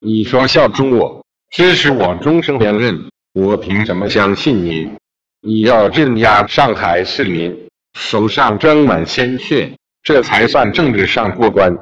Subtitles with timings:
[0.00, 4.88] 你说效忠我，支持我终生连任，我凭什么相信你？
[5.40, 9.72] 你要镇压上海市民，手上沾满鲜血，
[10.04, 11.76] 这才算政治上过关。